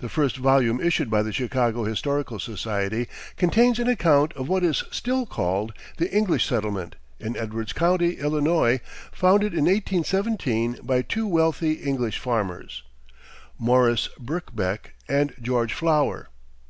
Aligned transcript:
The 0.00 0.10
first 0.10 0.36
volume 0.36 0.82
issued 0.82 1.08
by 1.08 1.22
the 1.22 1.32
Chicago 1.32 1.84
Historical 1.84 2.38
Society 2.38 3.08
contains 3.38 3.78
an 3.78 3.88
account 3.88 4.34
of 4.34 4.50
what 4.50 4.62
is 4.62 4.84
still 4.90 5.24
called 5.24 5.72
the 5.96 6.14
"English 6.14 6.44
Settlement," 6.44 6.96
in 7.18 7.38
Edwards 7.38 7.72
County, 7.72 8.18
Illinois, 8.18 8.80
founded 9.12 9.54
in 9.54 9.64
1817 9.64 10.80
by 10.82 11.00
two 11.00 11.26
wealthy 11.26 11.72
English 11.72 12.18
farmers, 12.18 12.82
Morris 13.58 14.10
Birkbeck 14.20 14.92
and 15.08 15.32
George 15.40 15.72
Flower. 15.72 16.28